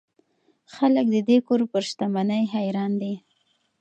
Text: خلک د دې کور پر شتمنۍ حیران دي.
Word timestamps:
خلک 0.73 1.05
د 1.15 1.17
دې 1.29 1.37
کور 1.47 1.61
پر 1.71 1.81
شتمنۍ 1.89 2.43
حیران 2.53 2.91
دي. 3.01 3.13